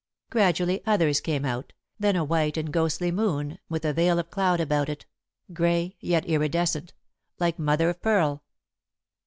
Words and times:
Gradually, 0.31 0.81
others 0.87 1.21
came 1.21 1.45
out, 1.45 1.73
then 1.99 2.15
a 2.15 2.23
white 2.23 2.57
and 2.57 2.73
ghostly 2.73 3.11
moon, 3.11 3.59
with 3.69 3.85
a 3.85 3.93
veil 3.93 4.17
of 4.17 4.31
cloud 4.31 4.59
about 4.59 4.89
it, 4.89 5.05
grey, 5.53 5.95
yet 5.99 6.25
iridescent, 6.25 6.93
like 7.37 7.59
mother 7.59 7.87
of 7.87 8.01
pearl. 8.01 8.43